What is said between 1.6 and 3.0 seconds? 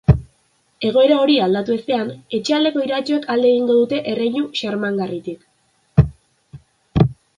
ezean, etxaldeko